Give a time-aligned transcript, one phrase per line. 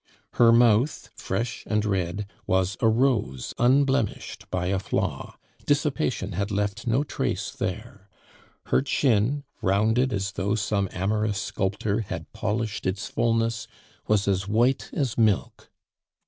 [0.31, 6.87] Her mouth, fresh and red, was a rose unblemished by a flaw, dissipation had left
[6.87, 8.09] no trace there.
[8.65, 13.67] Her chin, rounded as though some amorous sculptor had polished its fulness,
[14.07, 15.69] was as white as milk.